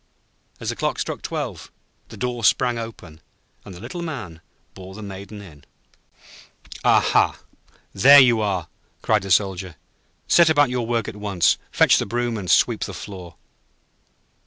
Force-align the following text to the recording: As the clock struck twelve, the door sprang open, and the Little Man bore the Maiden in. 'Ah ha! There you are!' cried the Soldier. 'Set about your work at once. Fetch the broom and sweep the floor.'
As 0.59 0.69
the 0.69 0.75
clock 0.75 0.97
struck 0.97 1.21
twelve, 1.21 1.71
the 2.09 2.17
door 2.17 2.43
sprang 2.43 2.79
open, 2.79 3.21
and 3.63 3.75
the 3.75 3.79
Little 3.79 4.01
Man 4.01 4.41
bore 4.73 4.95
the 4.95 5.03
Maiden 5.03 5.43
in. 5.43 5.63
'Ah 6.83 7.01
ha! 7.01 7.37
There 7.93 8.19
you 8.19 8.41
are!' 8.41 8.67
cried 9.03 9.21
the 9.21 9.29
Soldier. 9.29 9.75
'Set 10.27 10.49
about 10.49 10.71
your 10.71 10.87
work 10.87 11.07
at 11.07 11.15
once. 11.15 11.59
Fetch 11.71 11.99
the 11.99 12.07
broom 12.07 12.35
and 12.35 12.49
sweep 12.49 12.85
the 12.85 12.95
floor.' 12.95 13.35